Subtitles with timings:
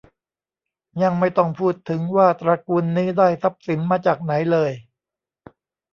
[1.01, 4.71] ยังไม่ต้องพูดถึงว่าตระกูลนี้ได้ทรัพย์สินมาจากไหนเลย